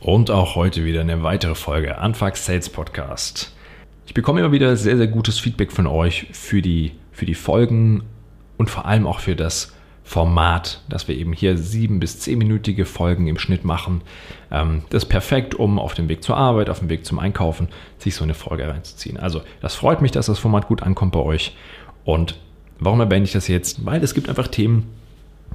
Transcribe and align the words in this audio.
Und 0.00 0.30
auch 0.30 0.54
heute 0.54 0.86
wieder 0.86 1.02
eine 1.02 1.22
weitere 1.22 1.54
Folge 1.54 1.98
Anfang 1.98 2.34
Sales 2.34 2.70
Podcast. 2.70 3.54
Ich 4.06 4.14
bekomme 4.14 4.40
immer 4.40 4.50
wieder 4.50 4.74
sehr, 4.76 4.96
sehr 4.96 5.08
gutes 5.08 5.38
Feedback 5.38 5.70
von 5.72 5.86
euch 5.86 6.26
für 6.32 6.62
die, 6.62 6.92
für 7.12 7.26
die 7.26 7.34
Folgen 7.34 8.04
und 8.56 8.70
vor 8.70 8.86
allem 8.86 9.06
auch 9.06 9.20
für 9.20 9.36
das 9.36 9.74
Format, 10.02 10.80
dass 10.88 11.06
wir 11.06 11.16
eben 11.18 11.34
hier 11.34 11.58
sieben 11.58 12.00
bis 12.00 12.18
zehnminütige 12.18 12.86
Folgen 12.86 13.26
im 13.26 13.38
Schnitt 13.38 13.66
machen. 13.66 14.00
Ähm, 14.50 14.84
das 14.88 15.02
ist 15.02 15.10
perfekt, 15.10 15.54
um 15.54 15.78
auf 15.78 15.92
dem 15.92 16.08
Weg 16.08 16.24
zur 16.24 16.38
Arbeit, 16.38 16.70
auf 16.70 16.78
dem 16.78 16.88
Weg 16.88 17.04
zum 17.04 17.18
Einkaufen, 17.18 17.68
sich 17.98 18.14
so 18.14 18.24
eine 18.24 18.32
Folge 18.32 18.66
reinzuziehen. 18.66 19.18
Also, 19.18 19.42
das 19.60 19.74
freut 19.74 20.00
mich, 20.00 20.12
dass 20.12 20.26
das 20.26 20.38
Format 20.38 20.66
gut 20.66 20.82
ankommt 20.82 21.12
bei 21.12 21.20
euch. 21.20 21.54
Und 22.04 22.38
warum 22.78 23.00
erwähne 23.00 23.24
ich 23.24 23.32
das 23.32 23.48
jetzt? 23.48 23.84
Weil 23.84 24.02
es 24.02 24.14
gibt 24.14 24.30
einfach 24.30 24.48
Themen, 24.48 24.86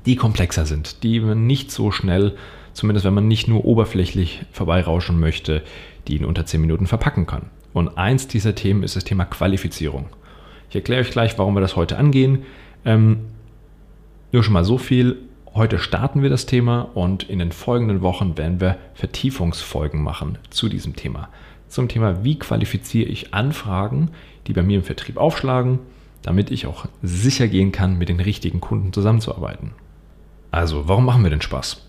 die 0.05 0.15
komplexer 0.15 0.65
sind, 0.65 1.03
die 1.03 1.19
man 1.19 1.47
nicht 1.47 1.71
so 1.71 1.91
schnell 1.91 2.35
zumindest 2.75 3.05
wenn 3.05 3.13
man 3.13 3.27
nicht 3.27 3.47
nur 3.47 3.65
oberflächlich 3.65 4.43
vorbeirauschen 4.51 5.19
möchte, 5.19 5.63
die 6.07 6.17
in 6.17 6.25
unter 6.25 6.45
10 6.45 6.61
Minuten 6.61 6.85
verpacken 6.85 7.25
kann. 7.25 7.47
Und 7.73 7.97
eins 7.97 8.27
dieser 8.27 8.53
Themen 8.53 8.83
ist 8.83 8.95
das 8.95 9.03
Thema 9.03 9.25
Qualifizierung. 9.25 10.07
Ich 10.69 10.75
erkläre 10.75 11.01
euch 11.01 11.11
gleich, 11.11 11.37
warum 11.37 11.55
wir 11.55 11.61
das 11.61 11.75
heute 11.75 11.97
angehen. 11.97 12.43
Ähm, 12.85 13.21
nur 14.31 14.43
schon 14.43 14.53
mal 14.53 14.63
so 14.63 14.77
viel. 14.77 15.17
Heute 15.53 15.79
starten 15.79 16.21
wir 16.21 16.29
das 16.29 16.45
Thema 16.45 16.81
und 16.81 17.23
in 17.23 17.39
den 17.39 17.53
folgenden 17.53 18.01
Wochen 18.01 18.37
werden 18.37 18.59
wir 18.59 18.77
Vertiefungsfolgen 18.93 20.03
machen 20.03 20.37
zu 20.49 20.67
diesem 20.67 20.97
Thema. 20.97 21.29
Zum 21.69 21.87
Thema, 21.87 22.23
wie 22.23 22.37
qualifiziere 22.37 23.09
ich 23.09 23.33
Anfragen, 23.33 24.11
die 24.47 24.53
bei 24.53 24.63
mir 24.63 24.77
im 24.77 24.83
Vertrieb 24.83 25.17
aufschlagen, 25.17 25.79
damit 26.21 26.51
ich 26.51 26.67
auch 26.67 26.87
sicher 27.01 27.47
gehen 27.47 27.71
kann, 27.71 27.97
mit 27.97 28.09
den 28.09 28.19
richtigen 28.19 28.59
Kunden 28.59 28.91
zusammenzuarbeiten. 28.91 29.71
Also, 30.55 30.87
warum 30.87 31.03
machen 31.03 31.23
wir 31.23 31.29
den 31.29 31.41
Spaß? 31.41 31.85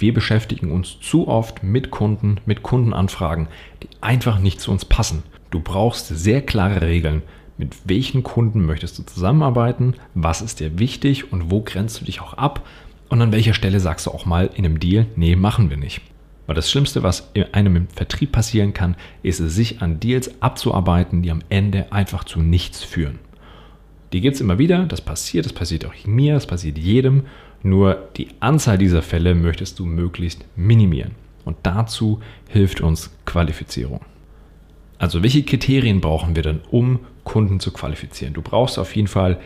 Wir 0.00 0.12
beschäftigen 0.12 0.72
uns 0.72 0.98
zu 0.98 1.28
oft 1.28 1.62
mit 1.62 1.92
Kunden, 1.92 2.38
mit 2.44 2.64
Kundenanfragen, 2.64 3.46
die 3.84 3.88
einfach 4.00 4.40
nicht 4.40 4.60
zu 4.60 4.72
uns 4.72 4.84
passen. 4.84 5.22
Du 5.52 5.60
brauchst 5.60 6.08
sehr 6.08 6.42
klare 6.42 6.80
Regeln. 6.82 7.22
Mit 7.56 7.76
welchen 7.84 8.24
Kunden 8.24 8.66
möchtest 8.66 8.98
du 8.98 9.04
zusammenarbeiten? 9.04 9.94
Was 10.14 10.42
ist 10.42 10.58
dir 10.58 10.80
wichtig 10.80 11.32
und 11.32 11.52
wo 11.52 11.60
grenzt 11.60 12.00
du 12.00 12.04
dich 12.04 12.20
auch 12.20 12.34
ab? 12.34 12.66
Und 13.10 13.22
an 13.22 13.30
welcher 13.30 13.54
Stelle 13.54 13.78
sagst 13.78 14.06
du 14.06 14.10
auch 14.10 14.26
mal 14.26 14.50
in 14.56 14.64
einem 14.64 14.80
Deal, 14.80 15.06
nee, 15.14 15.36
machen 15.36 15.70
wir 15.70 15.76
nicht. 15.76 16.00
Weil 16.48 16.56
das 16.56 16.68
Schlimmste, 16.68 17.04
was 17.04 17.30
in 17.32 17.54
einem 17.54 17.86
Vertrieb 17.94 18.32
passieren 18.32 18.74
kann, 18.74 18.96
ist 19.22 19.38
es, 19.38 19.54
sich 19.54 19.82
an 19.82 20.00
Deals 20.00 20.42
abzuarbeiten, 20.42 21.22
die 21.22 21.30
am 21.30 21.42
Ende 21.48 21.92
einfach 21.92 22.24
zu 22.24 22.40
nichts 22.40 22.82
führen. 22.82 23.20
Die 24.12 24.20
gibt 24.20 24.34
es 24.34 24.40
immer 24.40 24.58
wieder, 24.58 24.86
das 24.86 25.00
passiert, 25.00 25.46
das 25.46 25.52
passiert 25.52 25.84
auch 25.84 25.94
mir, 26.04 26.34
das 26.34 26.46
passiert 26.46 26.78
jedem. 26.78 27.24
Nur 27.62 28.08
die 28.16 28.28
Anzahl 28.40 28.78
dieser 28.78 29.02
Fälle 29.02 29.34
möchtest 29.34 29.78
du 29.78 29.86
möglichst 29.86 30.44
minimieren. 30.56 31.12
Und 31.44 31.56
dazu 31.62 32.20
hilft 32.48 32.80
uns 32.80 33.10
Qualifizierung. 33.24 34.00
Also 34.98 35.22
welche 35.22 35.42
Kriterien 35.42 36.00
brauchen 36.00 36.36
wir 36.36 36.42
denn, 36.42 36.60
um 36.70 37.00
Kunden 37.24 37.60
zu 37.60 37.72
qualifizieren? 37.72 38.34
Du 38.34 38.42
brauchst 38.42 38.78
auf 38.78 38.94
jeden 38.96 39.08
Fall 39.08 39.40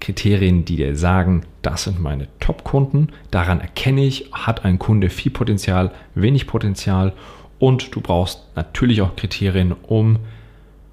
Kriterien, 0.00 0.64
die 0.64 0.76
dir 0.76 0.96
sagen, 0.96 1.42
das 1.62 1.84
sind 1.84 2.00
meine 2.00 2.28
Top-Kunden. 2.40 3.08
Daran 3.30 3.60
erkenne 3.60 4.04
ich, 4.04 4.30
hat 4.32 4.64
ein 4.64 4.78
Kunde 4.78 5.10
viel 5.10 5.32
Potenzial, 5.32 5.92
wenig 6.14 6.46
Potenzial. 6.46 7.12
Und 7.58 7.94
du 7.94 8.00
brauchst 8.00 8.42
natürlich 8.56 9.00
auch 9.00 9.16
Kriterien, 9.16 9.72
um 9.72 10.18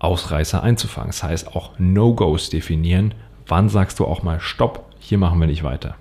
Ausreißer 0.03 0.61
einzufangen. 0.61 1.09
Das 1.09 1.23
heißt 1.23 1.55
auch 1.55 1.71
No-Gos 1.77 2.49
definieren. 2.49 3.13
Wann 3.47 3.69
sagst 3.69 3.99
du 3.99 4.05
auch 4.05 4.23
mal 4.23 4.39
Stopp, 4.39 4.85
hier 4.99 5.17
machen 5.17 5.39
wir 5.39 5.47
nicht 5.47 5.63
weiter. 5.63 5.95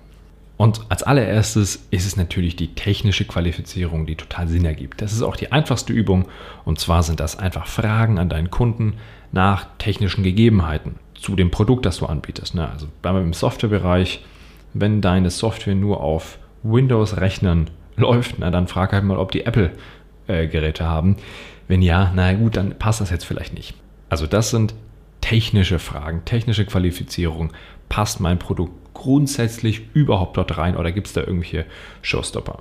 Und 0.55 0.81
als 0.89 1.03
allererstes 1.03 1.87
ist 1.89 2.05
es 2.05 2.15
natürlich 2.15 2.55
die 2.55 2.75
technische 2.75 3.25
Qualifizierung, 3.25 4.05
die 4.05 4.15
total 4.15 4.47
Sinn 4.47 4.65
ergibt. 4.65 5.01
Das 5.01 5.11
ist 5.11 5.21
auch 5.21 5.35
die 5.35 5.51
einfachste 5.51 5.93
Übung. 5.93 6.27
Und 6.63 6.79
zwar 6.79 7.03
sind 7.03 7.19
das 7.19 7.37
einfach 7.37 7.67
Fragen 7.67 8.19
an 8.19 8.29
deinen 8.29 8.51
Kunden 8.51 8.93
nach 9.31 9.67
technischen 9.77 10.23
Gegebenheiten 10.23 10.95
zu 11.15 11.35
dem 11.35 11.51
Produkt, 11.51 11.85
das 11.85 11.97
du 11.97 12.05
anbietest. 12.05 12.55
Ne? 12.55 12.69
Also 12.69 12.87
beim 13.01 13.33
Softwarebereich, 13.33 14.23
wenn 14.73 15.01
deine 15.01 15.31
Software 15.31 15.75
nur 15.75 16.01
auf 16.01 16.37
Windows-Rechnern 16.63 17.69
läuft, 17.95 18.41
dann 18.41 18.67
frag 18.67 18.93
halt 18.93 19.03
mal, 19.03 19.17
ob 19.17 19.31
die 19.31 19.45
Apple-Geräte 19.45 20.85
haben. 20.85 21.17
Wenn 21.67 21.81
ja, 21.81 22.11
na 22.15 22.33
gut, 22.33 22.57
dann 22.57 22.77
passt 22.77 23.01
das 23.01 23.09
jetzt 23.09 23.25
vielleicht 23.25 23.53
nicht. 23.53 23.75
Also 24.09 24.27
das 24.27 24.49
sind 24.51 24.73
technische 25.21 25.79
Fragen, 25.79 26.25
technische 26.25 26.65
Qualifizierung. 26.65 27.51
Passt 27.89 28.19
mein 28.19 28.39
Produkt 28.39 28.93
grundsätzlich 28.93 29.83
überhaupt 29.93 30.37
dort 30.37 30.57
rein 30.57 30.75
oder 30.75 30.91
gibt 30.91 31.07
es 31.07 31.13
da 31.13 31.21
irgendwelche 31.21 31.65
Showstopper? 32.01 32.59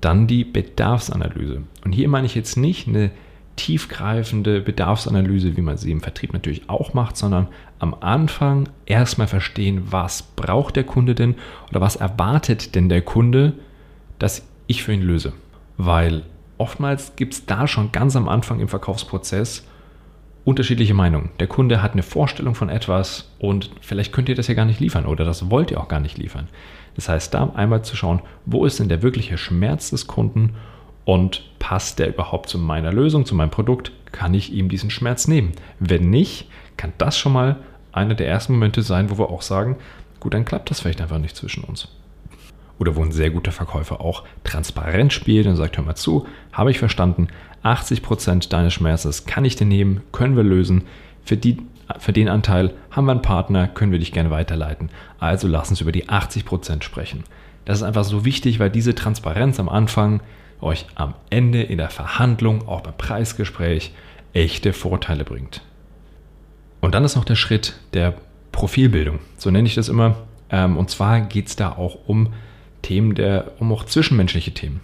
Dann 0.00 0.26
die 0.26 0.44
Bedarfsanalyse. 0.44 1.62
Und 1.84 1.92
hier 1.92 2.08
meine 2.08 2.26
ich 2.26 2.34
jetzt 2.34 2.56
nicht 2.56 2.88
eine 2.88 3.10
tiefgreifende 3.56 4.62
Bedarfsanalyse, 4.62 5.56
wie 5.56 5.60
man 5.60 5.76
sie 5.76 5.90
im 5.90 6.00
Vertrieb 6.00 6.32
natürlich 6.32 6.70
auch 6.70 6.94
macht, 6.94 7.18
sondern 7.18 7.48
am 7.78 7.94
Anfang 8.00 8.70
erstmal 8.86 9.26
verstehen, 9.26 9.82
was 9.90 10.22
braucht 10.22 10.76
der 10.76 10.84
Kunde 10.84 11.14
denn 11.14 11.34
oder 11.68 11.82
was 11.82 11.96
erwartet 11.96 12.74
denn 12.74 12.88
der 12.88 13.02
Kunde, 13.02 13.52
dass 14.18 14.46
ich 14.66 14.82
für 14.82 14.94
ihn 14.94 15.02
löse. 15.02 15.34
Weil 15.76 16.22
oftmals 16.56 17.16
gibt 17.16 17.34
es 17.34 17.44
da 17.44 17.66
schon 17.66 17.92
ganz 17.92 18.16
am 18.16 18.28
Anfang 18.28 18.60
im 18.60 18.68
Verkaufsprozess 18.68 19.66
unterschiedliche 20.44 20.94
Meinungen. 20.94 21.30
Der 21.38 21.46
Kunde 21.46 21.82
hat 21.82 21.92
eine 21.92 22.02
Vorstellung 22.02 22.54
von 22.54 22.68
etwas 22.68 23.30
und 23.38 23.70
vielleicht 23.80 24.12
könnt 24.12 24.28
ihr 24.28 24.34
das 24.34 24.48
ja 24.48 24.54
gar 24.54 24.64
nicht 24.64 24.80
liefern 24.80 25.06
oder 25.06 25.24
das 25.24 25.50
wollt 25.50 25.70
ihr 25.70 25.80
auch 25.80 25.88
gar 25.88 26.00
nicht 26.00 26.18
liefern. 26.18 26.48
Das 26.96 27.08
heißt, 27.08 27.34
da 27.34 27.50
einmal 27.54 27.82
zu 27.82 27.96
schauen, 27.96 28.22
wo 28.46 28.64
ist 28.64 28.80
denn 28.80 28.88
der 28.88 29.02
wirkliche 29.02 29.38
Schmerz 29.38 29.90
des 29.90 30.06
Kunden 30.06 30.54
und 31.04 31.44
passt 31.58 31.98
der 31.98 32.08
überhaupt 32.08 32.48
zu 32.48 32.58
meiner 32.58 32.92
Lösung, 32.92 33.26
zu 33.26 33.34
meinem 33.34 33.50
Produkt? 33.50 33.92
Kann 34.12 34.34
ich 34.34 34.52
ihm 34.52 34.68
diesen 34.68 34.90
Schmerz 34.90 35.28
nehmen? 35.28 35.52
Wenn 35.78 36.10
nicht, 36.10 36.48
kann 36.76 36.92
das 36.98 37.18
schon 37.18 37.32
mal 37.32 37.56
einer 37.92 38.14
der 38.14 38.28
ersten 38.28 38.54
Momente 38.54 38.82
sein, 38.82 39.10
wo 39.10 39.18
wir 39.18 39.30
auch 39.30 39.42
sagen, 39.42 39.76
gut, 40.20 40.34
dann 40.34 40.44
klappt 40.44 40.70
das 40.70 40.80
vielleicht 40.80 41.00
einfach 41.00 41.18
nicht 41.18 41.36
zwischen 41.36 41.64
uns. 41.64 41.88
Oder 42.78 42.96
wo 42.96 43.02
ein 43.02 43.12
sehr 43.12 43.30
guter 43.30 43.52
Verkäufer 43.52 44.00
auch 44.00 44.24
transparent 44.42 45.12
spielt 45.12 45.46
und 45.46 45.56
sagt, 45.56 45.76
hör 45.76 45.84
mal 45.84 45.96
zu, 45.96 46.26
habe 46.52 46.70
ich 46.70 46.78
verstanden, 46.78 47.28
80% 47.64 48.48
deines 48.48 48.74
Schmerzes 48.74 49.26
kann 49.26 49.44
ich 49.44 49.56
dir 49.56 49.66
nehmen, 49.66 50.02
können 50.12 50.36
wir 50.36 50.42
lösen. 50.42 50.84
Für, 51.24 51.36
die, 51.36 51.58
für 51.98 52.12
den 52.12 52.28
Anteil 52.28 52.72
haben 52.90 53.06
wir 53.06 53.12
einen 53.12 53.22
Partner, 53.22 53.68
können 53.68 53.92
wir 53.92 53.98
dich 53.98 54.12
gerne 54.12 54.30
weiterleiten. 54.30 54.90
Also 55.18 55.48
lass 55.48 55.70
uns 55.70 55.80
über 55.80 55.92
die 55.92 56.08
80% 56.08 56.82
sprechen. 56.82 57.24
Das 57.64 57.78
ist 57.78 57.82
einfach 57.82 58.04
so 58.04 58.24
wichtig, 58.24 58.58
weil 58.58 58.70
diese 58.70 58.94
Transparenz 58.94 59.60
am 59.60 59.68
Anfang 59.68 60.22
euch 60.60 60.86
am 60.94 61.14
Ende 61.30 61.62
in 61.62 61.78
der 61.78 61.90
Verhandlung, 61.90 62.66
auch 62.66 62.80
beim 62.80 62.96
Preisgespräch, 62.96 63.92
echte 64.32 64.72
Vorteile 64.72 65.24
bringt. 65.24 65.62
Und 66.80 66.94
dann 66.94 67.04
ist 67.04 67.16
noch 67.16 67.24
der 67.24 67.34
Schritt 67.34 67.78
der 67.92 68.14
Profilbildung. 68.52 69.18
So 69.36 69.50
nenne 69.50 69.66
ich 69.66 69.74
das 69.74 69.88
immer. 69.88 70.16
Ähm, 70.50 70.76
und 70.76 70.90
zwar 70.90 71.20
geht 71.20 71.48
es 71.48 71.56
da 71.56 71.72
auch 71.72 71.98
um 72.06 72.32
Themen 72.82 73.14
der, 73.14 73.52
um 73.58 73.72
auch 73.72 73.84
zwischenmenschliche 73.84 74.52
Themen. 74.52 74.80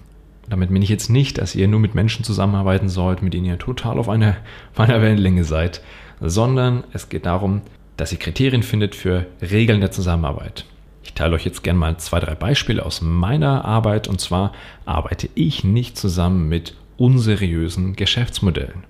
Damit 0.48 0.70
meine 0.70 0.84
ich 0.84 0.90
jetzt 0.90 1.10
nicht, 1.10 1.38
dass 1.38 1.54
ihr 1.54 1.66
nur 1.66 1.80
mit 1.80 1.94
Menschen 1.94 2.24
zusammenarbeiten 2.24 2.88
sollt, 2.88 3.22
mit 3.22 3.34
denen 3.34 3.46
ihr 3.46 3.58
total 3.58 3.98
auf 3.98 4.08
einer, 4.08 4.36
auf 4.72 4.80
einer 4.80 5.02
Wellenlänge 5.02 5.44
seid, 5.44 5.82
sondern 6.20 6.84
es 6.92 7.08
geht 7.08 7.26
darum, 7.26 7.62
dass 7.96 8.12
ihr 8.12 8.18
Kriterien 8.18 8.62
findet 8.62 8.94
für 8.94 9.26
Regeln 9.42 9.80
der 9.80 9.90
Zusammenarbeit. 9.90 10.64
Ich 11.02 11.14
teile 11.14 11.34
euch 11.34 11.44
jetzt 11.44 11.62
gerne 11.62 11.78
mal 11.78 11.96
zwei, 11.98 12.20
drei 12.20 12.34
Beispiele 12.34 12.84
aus 12.84 13.00
meiner 13.00 13.64
Arbeit. 13.64 14.08
Und 14.08 14.20
zwar 14.20 14.52
arbeite 14.84 15.28
ich 15.34 15.64
nicht 15.64 15.96
zusammen 15.96 16.48
mit 16.48 16.74
unseriösen 16.96 17.94
Geschäftsmodellen. 17.94 18.84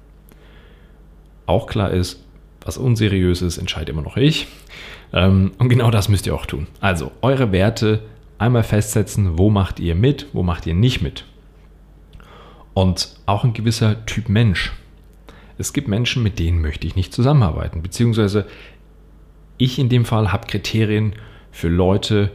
Auch 1.47 1.67
klar 1.67 1.91
ist, 1.91 2.25
was 2.63 2.79
unseriös 2.79 3.43
ist, 3.43 3.59
entscheide 3.59 3.93
immer 3.93 4.03
noch 4.03 4.17
ich. 4.17 4.49
Ähm, 5.13 5.53
und 5.59 5.69
genau 5.69 5.91
das 5.91 6.09
müsst 6.09 6.27
ihr 6.27 6.35
auch 6.35 6.47
tun. 6.47 6.67
Also 6.81 7.13
eure 7.23 7.53
Werte 7.53 8.01
einmal 8.39 8.65
festsetzen, 8.65 9.39
wo 9.39 9.51
macht 9.51 9.79
ihr 9.79 9.95
mit, 9.95 10.27
wo 10.33 10.43
macht 10.43 10.67
ihr 10.67 10.75
nicht 10.75 11.03
mit. 11.03 11.25
Und 12.77 13.09
auch 13.25 13.43
ein 13.43 13.55
gewisser 13.55 14.05
Typ 14.05 14.29
Mensch. 14.29 14.75
Es 15.57 15.73
gibt 15.73 15.89
Menschen, 15.89 16.23
mit 16.23 16.39
denen 16.39 16.61
möchte 16.61 16.87
ich 16.87 16.95
nicht 16.95 17.11
zusammenarbeiten. 17.15 17.81
Beziehungsweise 17.81 18.45
ich 19.57 19.79
in 19.79 19.89
dem 19.89 20.05
Fall 20.05 20.31
habe 20.31 20.47
Kriterien 20.47 21.15
für 21.51 21.69
Leute, 21.69 22.33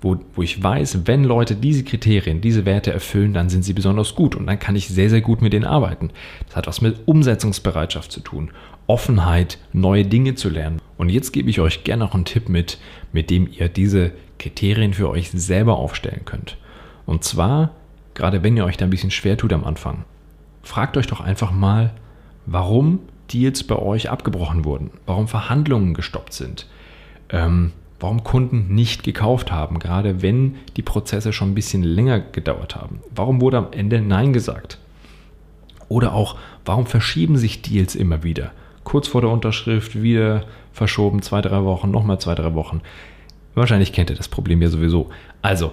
wo, 0.00 0.16
wo 0.34 0.42
ich 0.42 0.60
weiß, 0.60 1.06
wenn 1.06 1.22
Leute 1.22 1.54
diese 1.54 1.84
Kriterien, 1.84 2.40
diese 2.40 2.64
Werte 2.64 2.92
erfüllen, 2.92 3.32
dann 3.34 3.50
sind 3.50 3.62
sie 3.62 3.72
besonders 3.72 4.16
gut 4.16 4.34
und 4.34 4.48
dann 4.48 4.58
kann 4.58 4.74
ich 4.74 4.88
sehr, 4.88 5.10
sehr 5.10 5.20
gut 5.20 5.42
mit 5.42 5.52
denen 5.52 5.64
arbeiten. 5.64 6.10
Das 6.48 6.56
hat 6.56 6.66
was 6.66 6.80
mit 6.80 6.96
Umsetzungsbereitschaft 7.06 8.10
zu 8.10 8.18
tun, 8.18 8.50
Offenheit, 8.88 9.58
neue 9.72 10.04
Dinge 10.04 10.34
zu 10.34 10.48
lernen. 10.48 10.82
Und 10.96 11.08
jetzt 11.08 11.30
gebe 11.30 11.50
ich 11.50 11.60
euch 11.60 11.84
gerne 11.84 12.04
noch 12.04 12.14
einen 12.14 12.24
Tipp 12.24 12.48
mit, 12.48 12.78
mit 13.12 13.30
dem 13.30 13.48
ihr 13.48 13.68
diese 13.68 14.10
Kriterien 14.40 14.92
für 14.92 15.08
euch 15.08 15.30
selber 15.30 15.76
aufstellen 15.76 16.24
könnt. 16.24 16.56
Und 17.06 17.22
zwar 17.22 17.76
gerade 18.18 18.42
wenn 18.42 18.56
ihr 18.56 18.64
euch 18.64 18.76
da 18.76 18.84
ein 18.84 18.90
bisschen 18.90 19.10
schwer 19.10 19.38
tut 19.38 19.52
am 19.52 19.64
Anfang, 19.64 20.04
fragt 20.62 20.96
euch 20.96 21.06
doch 21.06 21.20
einfach 21.20 21.52
mal, 21.52 21.92
warum 22.44 22.98
Deals 23.32 23.62
bei 23.64 23.76
euch 23.76 24.10
abgebrochen 24.10 24.64
wurden, 24.64 24.90
warum 25.06 25.28
Verhandlungen 25.28 25.94
gestoppt 25.94 26.32
sind, 26.32 26.66
ähm, 27.30 27.72
warum 28.00 28.24
Kunden 28.24 28.74
nicht 28.74 29.04
gekauft 29.04 29.52
haben, 29.52 29.78
gerade 29.78 30.20
wenn 30.20 30.56
die 30.76 30.82
Prozesse 30.82 31.32
schon 31.32 31.50
ein 31.50 31.54
bisschen 31.54 31.82
länger 31.82 32.20
gedauert 32.20 32.74
haben. 32.74 33.00
Warum 33.14 33.40
wurde 33.40 33.58
am 33.58 33.68
Ende 33.70 34.00
Nein 34.00 34.32
gesagt? 34.32 34.78
Oder 35.88 36.12
auch, 36.12 36.36
warum 36.64 36.86
verschieben 36.86 37.38
sich 37.38 37.62
Deals 37.62 37.94
immer 37.94 38.22
wieder? 38.24 38.50
Kurz 38.84 39.08
vor 39.08 39.20
der 39.20 39.30
Unterschrift 39.30 40.02
wieder 40.02 40.44
verschoben, 40.72 41.22
zwei, 41.22 41.40
drei 41.40 41.62
Wochen, 41.64 41.90
nochmal 41.90 42.20
zwei, 42.20 42.34
drei 42.34 42.54
Wochen. 42.54 42.80
Wahrscheinlich 43.54 43.92
kennt 43.92 44.10
ihr 44.10 44.16
das 44.16 44.28
Problem 44.28 44.60
ja 44.60 44.68
sowieso. 44.68 45.10
Also, 45.40 45.72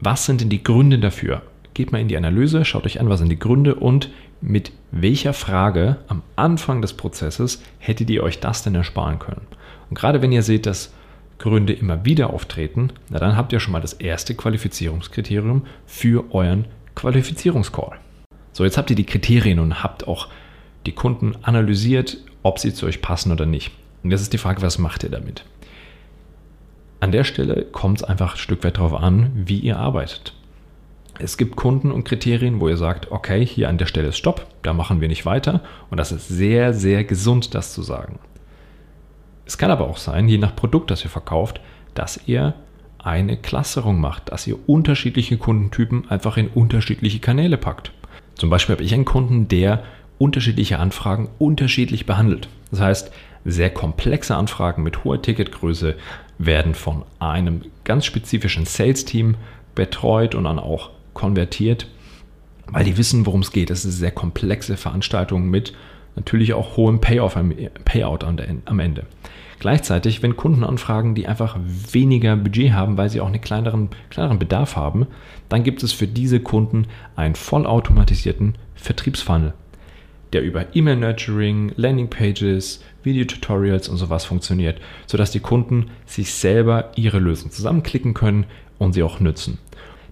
was 0.00 0.24
sind 0.26 0.40
denn 0.40 0.50
die 0.50 0.62
Gründe 0.62 0.98
dafür? 0.98 1.42
Geht 1.80 1.92
mal 1.92 1.98
in 2.02 2.08
die 2.08 2.16
Analyse, 2.18 2.66
schaut 2.66 2.84
euch 2.84 3.00
an, 3.00 3.08
was 3.08 3.20
sind 3.20 3.30
die 3.30 3.38
Gründe 3.38 3.74
und 3.74 4.10
mit 4.42 4.70
welcher 4.90 5.32
Frage 5.32 5.96
am 6.08 6.20
Anfang 6.36 6.82
des 6.82 6.92
Prozesses 6.92 7.62
hättet 7.78 8.10
ihr 8.10 8.22
euch 8.22 8.38
das 8.38 8.62
denn 8.62 8.74
ersparen 8.74 9.18
können? 9.18 9.46
Und 9.88 9.96
gerade 9.98 10.20
wenn 10.20 10.30
ihr 10.30 10.42
seht, 10.42 10.66
dass 10.66 10.92
Gründe 11.38 11.72
immer 11.72 12.04
wieder 12.04 12.34
auftreten, 12.34 12.92
na 13.08 13.18
dann 13.18 13.34
habt 13.34 13.54
ihr 13.54 13.60
schon 13.60 13.72
mal 13.72 13.80
das 13.80 13.94
erste 13.94 14.34
Qualifizierungskriterium 14.34 15.64
für 15.86 16.34
euren 16.34 16.66
Qualifizierungscall. 16.96 17.98
So, 18.52 18.64
jetzt 18.64 18.76
habt 18.76 18.90
ihr 18.90 18.96
die 18.96 19.06
Kriterien 19.06 19.58
und 19.58 19.82
habt 19.82 20.06
auch 20.06 20.28
die 20.84 20.92
Kunden 20.92 21.34
analysiert, 21.40 22.18
ob 22.42 22.58
sie 22.58 22.74
zu 22.74 22.84
euch 22.84 23.00
passen 23.00 23.32
oder 23.32 23.46
nicht. 23.46 23.70
Und 24.02 24.10
jetzt 24.10 24.20
ist 24.20 24.34
die 24.34 24.38
Frage, 24.38 24.60
was 24.60 24.76
macht 24.76 25.02
ihr 25.02 25.10
damit? 25.10 25.46
An 27.00 27.10
der 27.10 27.24
Stelle 27.24 27.64
kommt 27.64 28.02
es 28.02 28.04
einfach 28.04 28.34
ein 28.34 28.38
Stück 28.38 28.64
weit 28.64 28.76
darauf 28.76 28.92
an, 28.92 29.30
wie 29.34 29.60
ihr 29.60 29.78
arbeitet. 29.78 30.34
Es 31.22 31.36
gibt 31.36 31.56
Kunden 31.56 31.92
und 31.92 32.04
Kriterien, 32.04 32.60
wo 32.60 32.68
ihr 32.68 32.78
sagt, 32.78 33.12
okay, 33.12 33.44
hier 33.44 33.68
an 33.68 33.78
der 33.78 33.86
Stelle 33.86 34.08
ist 34.08 34.16
Stopp, 34.16 34.46
da 34.62 34.72
machen 34.72 35.00
wir 35.00 35.08
nicht 35.08 35.26
weiter. 35.26 35.60
Und 35.90 35.98
das 35.98 36.12
ist 36.12 36.28
sehr, 36.28 36.72
sehr 36.72 37.04
gesund, 37.04 37.54
das 37.54 37.74
zu 37.74 37.82
sagen. 37.82 38.18
Es 39.44 39.58
kann 39.58 39.70
aber 39.70 39.88
auch 39.88 39.98
sein, 39.98 40.28
je 40.28 40.38
nach 40.38 40.56
Produkt, 40.56 40.90
das 40.90 41.04
ihr 41.04 41.10
verkauft, 41.10 41.60
dass 41.94 42.20
ihr 42.26 42.54
eine 42.98 43.36
Klasserung 43.36 44.00
macht, 44.00 44.30
dass 44.30 44.46
ihr 44.46 44.56
unterschiedliche 44.66 45.36
Kundentypen 45.36 46.10
einfach 46.10 46.36
in 46.36 46.48
unterschiedliche 46.48 47.18
Kanäle 47.18 47.58
packt. 47.58 47.92
Zum 48.34 48.48
Beispiel 48.48 48.74
habe 48.74 48.84
ich 48.84 48.94
einen 48.94 49.04
Kunden, 49.04 49.48
der 49.48 49.82
unterschiedliche 50.18 50.78
Anfragen 50.78 51.28
unterschiedlich 51.38 52.06
behandelt. 52.06 52.48
Das 52.70 52.80
heißt, 52.80 53.12
sehr 53.44 53.70
komplexe 53.70 54.36
Anfragen 54.36 54.82
mit 54.82 55.04
hoher 55.04 55.20
Ticketgröße 55.20 55.96
werden 56.38 56.74
von 56.74 57.04
einem 57.18 57.62
ganz 57.84 58.04
spezifischen 58.04 58.66
Sales-Team 58.66 59.36
betreut 59.74 60.34
und 60.34 60.44
dann 60.44 60.58
auch 60.58 60.90
konvertiert, 61.20 61.86
weil 62.66 62.84
die 62.84 62.96
wissen, 62.96 63.26
worum 63.26 63.42
es 63.42 63.52
geht. 63.52 63.70
Es 63.70 63.80
ist 63.80 63.84
eine 63.84 63.92
sehr 63.94 64.10
komplexe 64.10 64.76
Veranstaltung 64.78 65.50
mit 65.50 65.74
natürlich 66.16 66.54
auch 66.54 66.76
hohem 66.76 67.00
Payoff, 67.00 67.36
Payout 67.84 68.24
am 68.24 68.80
Ende. 68.80 69.04
Gleichzeitig, 69.58 70.22
wenn 70.22 70.36
Kunden 70.36 70.64
anfragen, 70.64 71.14
die 71.14 71.26
einfach 71.26 71.58
weniger 71.92 72.36
Budget 72.36 72.72
haben, 72.72 72.96
weil 72.96 73.10
sie 73.10 73.20
auch 73.20 73.26
einen 73.26 73.42
kleineren, 73.42 73.90
kleineren 74.08 74.38
Bedarf 74.38 74.76
haben, 74.76 75.06
dann 75.50 75.62
gibt 75.62 75.82
es 75.82 75.92
für 75.92 76.06
diese 76.06 76.40
Kunden 76.40 76.86
einen 77.16 77.34
vollautomatisierten 77.34 78.54
Vertriebsfunnel, 78.74 79.52
der 80.32 80.42
über 80.42 80.74
E-Mail-Nurturing, 80.74 81.72
Landingpages, 81.76 82.82
Video-Tutorials 83.02 83.90
und 83.90 83.98
sowas 83.98 84.24
funktioniert, 84.24 84.80
sodass 85.06 85.30
die 85.30 85.40
Kunden 85.40 85.90
sich 86.06 86.32
selber 86.32 86.92
ihre 86.96 87.18
Lösung 87.18 87.50
zusammenklicken 87.50 88.14
können 88.14 88.46
und 88.78 88.94
sie 88.94 89.02
auch 89.02 89.20
nutzen. 89.20 89.58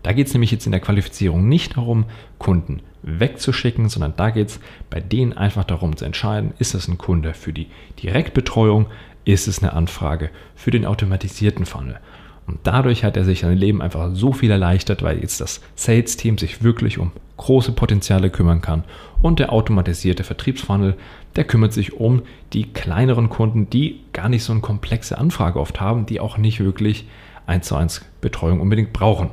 Da 0.02 0.12
geht 0.12 0.28
es 0.28 0.32
nämlich 0.32 0.50
jetzt 0.50 0.66
in 0.66 0.72
der 0.72 0.80
Qualifizierung 0.80 1.48
nicht 1.48 1.76
darum, 1.76 2.04
Kunden 2.38 2.82
wegzuschicken, 3.02 3.88
sondern 3.88 4.14
da 4.16 4.30
geht 4.30 4.48
es 4.48 4.60
bei 4.90 5.00
denen 5.00 5.32
einfach 5.32 5.64
darum 5.64 5.96
zu 5.96 6.04
entscheiden, 6.04 6.52
ist 6.58 6.74
das 6.74 6.88
ein 6.88 6.98
Kunde 6.98 7.34
für 7.34 7.52
die 7.52 7.68
Direktbetreuung, 8.02 8.86
ist 9.24 9.48
es 9.48 9.62
eine 9.62 9.72
Anfrage 9.72 10.30
für 10.54 10.70
den 10.70 10.86
automatisierten 10.86 11.66
Funnel. 11.66 11.98
Und 12.46 12.60
dadurch 12.62 13.04
hat 13.04 13.16
er 13.18 13.24
sich 13.24 13.40
sein 13.40 13.58
Leben 13.58 13.82
einfach 13.82 14.10
so 14.14 14.32
viel 14.32 14.50
erleichtert, 14.50 15.02
weil 15.02 15.20
jetzt 15.20 15.42
das 15.42 15.60
Sales-Team 15.74 16.38
sich 16.38 16.62
wirklich 16.62 16.98
um 16.98 17.12
große 17.36 17.72
Potenziale 17.72 18.30
kümmern 18.30 18.62
kann. 18.62 18.84
Und 19.20 19.38
der 19.38 19.52
automatisierte 19.52 20.24
Vertriebsfunnel, 20.24 20.96
der 21.36 21.44
kümmert 21.44 21.74
sich 21.74 21.92
um 21.92 22.22
die 22.54 22.72
kleineren 22.72 23.28
Kunden, 23.28 23.68
die 23.68 24.00
gar 24.14 24.30
nicht 24.30 24.44
so 24.44 24.52
eine 24.52 24.62
komplexe 24.62 25.18
Anfrage 25.18 25.60
oft 25.60 25.78
haben, 25.78 26.06
die 26.06 26.20
auch 26.20 26.38
nicht 26.38 26.60
wirklich 26.60 27.06
1 27.46 27.66
zu 27.66 27.76
1 27.76 28.06
Betreuung 28.22 28.60
unbedingt 28.60 28.94
brauchen. 28.94 29.28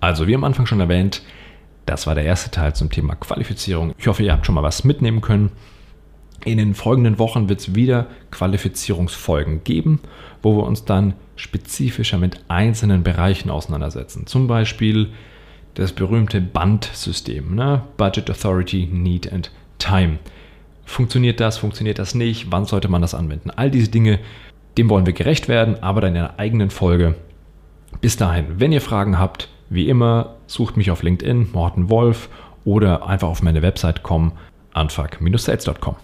Also, 0.00 0.26
wie 0.26 0.34
am 0.34 0.44
Anfang 0.44 0.66
schon 0.66 0.80
erwähnt, 0.80 1.22
das 1.86 2.06
war 2.06 2.14
der 2.14 2.24
erste 2.24 2.50
Teil 2.50 2.74
zum 2.74 2.90
Thema 2.90 3.14
Qualifizierung. 3.14 3.94
Ich 3.98 4.06
hoffe, 4.06 4.22
ihr 4.22 4.32
habt 4.32 4.46
schon 4.46 4.54
mal 4.54 4.62
was 4.62 4.84
mitnehmen 4.84 5.20
können. 5.20 5.50
In 6.44 6.58
den 6.58 6.74
folgenden 6.74 7.18
Wochen 7.18 7.48
wird 7.48 7.60
es 7.60 7.74
wieder 7.74 8.06
Qualifizierungsfolgen 8.30 9.64
geben, 9.64 10.00
wo 10.42 10.56
wir 10.56 10.64
uns 10.64 10.84
dann 10.84 11.14
spezifischer 11.34 12.18
mit 12.18 12.44
einzelnen 12.48 13.02
Bereichen 13.02 13.50
auseinandersetzen. 13.50 14.26
Zum 14.26 14.46
Beispiel 14.46 15.08
das 15.74 15.92
berühmte 15.92 16.40
Bandsystem, 16.40 17.54
ne? 17.54 17.82
Budget 17.96 18.30
Authority, 18.30 18.86
Need 18.86 19.32
and 19.32 19.50
Time. 19.78 20.18
Funktioniert 20.84 21.40
das, 21.40 21.58
funktioniert 21.58 21.98
das 21.98 22.14
nicht? 22.14 22.50
Wann 22.50 22.64
sollte 22.64 22.88
man 22.88 23.02
das 23.02 23.14
anwenden? 23.14 23.50
All 23.50 23.70
diese 23.70 23.90
Dinge, 23.90 24.20
dem 24.76 24.88
wollen 24.88 25.06
wir 25.06 25.12
gerecht 25.12 25.48
werden, 25.48 25.82
aber 25.82 26.00
dann 26.00 26.14
in 26.14 26.22
einer 26.22 26.38
eigenen 26.38 26.70
Folge. 26.70 27.14
Bis 28.00 28.16
dahin, 28.16 28.46
wenn 28.58 28.72
ihr 28.72 28.80
Fragen 28.80 29.18
habt, 29.18 29.48
wie 29.70 29.88
immer, 29.88 30.36
sucht 30.46 30.76
mich 30.76 30.90
auf 30.90 31.02
LinkedIn, 31.02 31.50
Morten 31.52 31.90
Wolf, 31.90 32.28
oder 32.64 33.06
einfach 33.06 33.28
auf 33.28 33.42
meine 33.42 33.62
Website 33.62 34.02
kommen, 34.02 34.32
anfuck-sales.com. 34.72 35.96